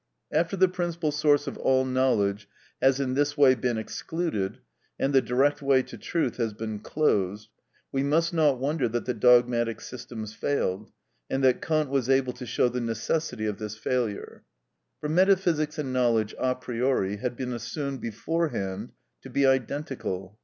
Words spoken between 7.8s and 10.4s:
we must not wonder that the dogmatic systems